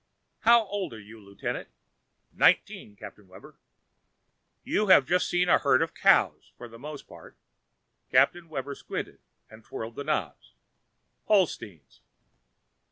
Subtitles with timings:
[0.39, 1.69] "How old are you, Lieutenant?"
[2.33, 3.53] "Nineteen, Captain Webber."
[4.63, 7.37] "You have just seen a herd of cows, for the most part"
[8.11, 10.55] Captain Webber squinted and twirled knobs"
[11.27, 12.01] Holsteins."